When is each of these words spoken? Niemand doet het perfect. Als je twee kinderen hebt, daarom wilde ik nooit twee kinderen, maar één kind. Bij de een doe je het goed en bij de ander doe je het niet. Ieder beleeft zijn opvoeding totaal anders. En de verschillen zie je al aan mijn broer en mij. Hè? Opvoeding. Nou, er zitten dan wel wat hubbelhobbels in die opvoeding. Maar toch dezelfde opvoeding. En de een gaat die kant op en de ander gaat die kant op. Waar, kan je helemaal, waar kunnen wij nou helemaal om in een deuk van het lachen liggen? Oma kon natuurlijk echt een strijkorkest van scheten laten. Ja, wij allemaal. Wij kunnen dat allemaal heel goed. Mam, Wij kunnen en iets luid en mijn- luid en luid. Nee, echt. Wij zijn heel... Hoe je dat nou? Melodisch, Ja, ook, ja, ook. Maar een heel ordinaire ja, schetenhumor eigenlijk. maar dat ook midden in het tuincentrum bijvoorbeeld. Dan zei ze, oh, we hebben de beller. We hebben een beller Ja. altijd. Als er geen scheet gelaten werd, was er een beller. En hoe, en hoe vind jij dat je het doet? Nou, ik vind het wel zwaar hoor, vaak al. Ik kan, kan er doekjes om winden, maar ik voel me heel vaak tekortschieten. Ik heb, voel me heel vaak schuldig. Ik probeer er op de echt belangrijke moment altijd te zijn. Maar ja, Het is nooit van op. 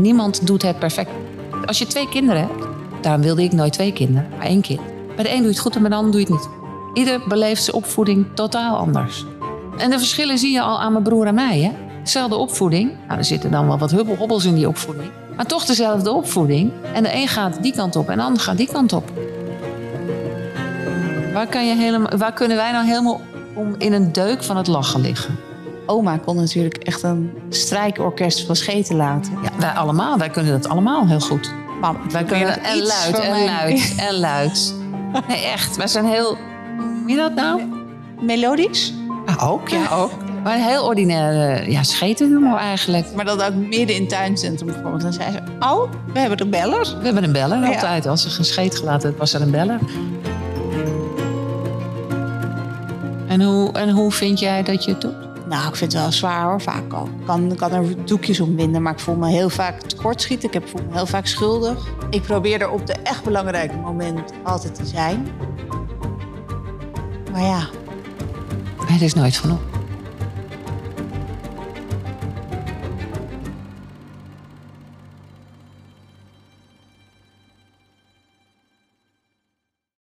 Niemand 0.00 0.46
doet 0.46 0.62
het 0.62 0.78
perfect. 0.78 1.10
Als 1.66 1.78
je 1.78 1.86
twee 1.86 2.08
kinderen 2.08 2.40
hebt, 2.40 2.66
daarom 3.00 3.22
wilde 3.22 3.42
ik 3.42 3.52
nooit 3.52 3.72
twee 3.72 3.92
kinderen, 3.92 4.28
maar 4.36 4.46
één 4.46 4.60
kind. 4.60 4.80
Bij 5.16 5.24
de 5.24 5.30
een 5.30 5.36
doe 5.36 5.44
je 5.44 5.48
het 5.48 5.58
goed 5.58 5.74
en 5.74 5.80
bij 5.80 5.90
de 5.90 5.96
ander 5.96 6.12
doe 6.12 6.20
je 6.20 6.26
het 6.26 6.36
niet. 6.36 6.48
Ieder 6.94 7.20
beleeft 7.28 7.62
zijn 7.62 7.76
opvoeding 7.76 8.26
totaal 8.34 8.76
anders. 8.76 9.24
En 9.78 9.90
de 9.90 9.98
verschillen 9.98 10.38
zie 10.38 10.52
je 10.52 10.60
al 10.60 10.80
aan 10.80 10.92
mijn 10.92 11.04
broer 11.04 11.26
en 11.26 11.34
mij. 11.34 11.60
Hè? 11.60 11.70
Opvoeding. 12.30 12.92
Nou, 13.06 13.18
er 13.18 13.24
zitten 13.24 13.50
dan 13.50 13.66
wel 13.66 13.78
wat 13.78 13.90
hubbelhobbels 13.90 14.44
in 14.44 14.54
die 14.54 14.68
opvoeding. 14.68 15.10
Maar 15.36 15.46
toch 15.46 15.64
dezelfde 15.64 16.12
opvoeding. 16.12 16.72
En 16.94 17.02
de 17.02 17.14
een 17.14 17.28
gaat 17.28 17.62
die 17.62 17.74
kant 17.74 17.96
op 17.96 18.08
en 18.08 18.16
de 18.16 18.22
ander 18.22 18.42
gaat 18.42 18.56
die 18.56 18.68
kant 18.72 18.92
op. 18.92 19.10
Waar, 21.32 21.46
kan 21.46 21.66
je 21.66 21.74
helemaal, 21.74 22.16
waar 22.16 22.32
kunnen 22.32 22.56
wij 22.56 22.72
nou 22.72 22.86
helemaal 22.86 23.20
om 23.54 23.74
in 23.78 23.92
een 23.92 24.12
deuk 24.12 24.42
van 24.42 24.56
het 24.56 24.66
lachen 24.66 25.00
liggen? 25.00 25.38
Oma 25.86 26.16
kon 26.16 26.36
natuurlijk 26.36 26.76
echt 26.76 27.02
een 27.02 27.32
strijkorkest 27.48 28.46
van 28.46 28.56
scheten 28.56 28.96
laten. 28.96 29.32
Ja, 29.42 29.50
wij 29.58 29.70
allemaal. 29.70 30.18
Wij 30.18 30.30
kunnen 30.30 30.52
dat 30.52 30.68
allemaal 30.68 31.06
heel 31.06 31.20
goed. 31.20 31.52
Mam, 31.80 31.96
Wij 32.10 32.24
kunnen 32.24 32.64
en 32.64 32.76
iets 32.76 32.88
luid 33.04 33.18
en 33.24 33.30
mijn- 33.30 33.44
luid 33.44 33.94
en 34.08 34.18
luid. 34.18 34.74
Nee, 35.28 35.44
echt. 35.44 35.76
Wij 35.76 35.86
zijn 35.86 36.04
heel... 36.04 36.36
Hoe 36.78 37.02
je 37.10 37.16
dat 37.16 37.34
nou? 37.34 37.62
Melodisch, 38.20 38.92
Ja, 39.26 39.36
ook, 39.46 39.68
ja, 39.68 39.88
ook. 40.02 40.10
Maar 40.44 40.54
een 40.54 40.62
heel 40.62 40.84
ordinaire 40.84 41.70
ja, 41.70 41.82
schetenhumor 41.82 42.56
eigenlijk. 42.58 43.14
maar 43.14 43.24
dat 43.24 43.42
ook 43.42 43.54
midden 43.54 43.94
in 43.96 44.00
het 44.00 44.10
tuincentrum 44.10 44.66
bijvoorbeeld. 44.72 45.02
Dan 45.02 45.12
zei 45.12 45.30
ze, 45.32 45.38
oh, 45.60 45.90
we 46.12 46.18
hebben 46.18 46.38
de 46.38 46.46
beller. 46.46 46.80
We 46.98 47.04
hebben 47.04 47.24
een 47.24 47.32
beller 47.32 47.58
Ja. 47.60 47.66
altijd. 47.68 48.06
Als 48.06 48.24
er 48.24 48.30
geen 48.30 48.44
scheet 48.44 48.76
gelaten 48.76 49.02
werd, 49.02 49.18
was 49.18 49.32
er 49.34 49.40
een 49.42 49.50
beller. 49.50 49.78
En 53.28 53.42
hoe, 53.42 53.72
en 53.72 53.90
hoe 53.90 54.12
vind 54.12 54.38
jij 54.40 54.62
dat 54.62 54.84
je 54.84 54.90
het 54.90 55.00
doet? 55.00 55.14
Nou, 55.52 55.68
ik 55.68 55.76
vind 55.76 55.92
het 55.92 56.02
wel 56.02 56.12
zwaar 56.12 56.44
hoor, 56.44 56.60
vaak 56.60 56.92
al. 56.92 57.04
Ik 57.04 57.26
kan, 57.26 57.54
kan 57.56 57.72
er 57.72 58.04
doekjes 58.04 58.40
om 58.40 58.56
winden, 58.56 58.82
maar 58.82 58.92
ik 58.92 58.98
voel 58.98 59.14
me 59.14 59.28
heel 59.28 59.50
vaak 59.50 59.80
tekortschieten. 59.80 60.48
Ik 60.48 60.54
heb, 60.54 60.68
voel 60.68 60.80
me 60.88 60.94
heel 60.94 61.06
vaak 61.06 61.26
schuldig. 61.26 61.86
Ik 62.10 62.22
probeer 62.22 62.60
er 62.60 62.70
op 62.70 62.86
de 62.86 62.92
echt 62.92 63.24
belangrijke 63.24 63.76
moment 63.76 64.32
altijd 64.42 64.74
te 64.74 64.86
zijn. 64.86 65.28
Maar 67.32 67.42
ja, 67.42 67.68
Het 68.86 69.02
is 69.02 69.14
nooit 69.14 69.36
van 69.36 69.50
op. 69.50 69.81